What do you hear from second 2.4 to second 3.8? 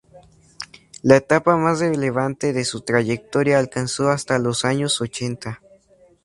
de su trayectoria